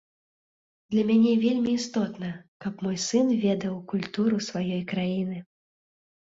[0.93, 2.29] Для мяне вельмі істотна,
[2.65, 5.37] каб мой сын ведаў культуру сваёй краіны.